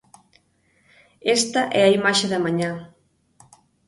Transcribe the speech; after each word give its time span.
Esta 1.37 1.61
é 1.79 1.81
a 1.85 1.93
imaxe 1.99 2.25
da 2.31 2.43
mañá. 2.45 2.71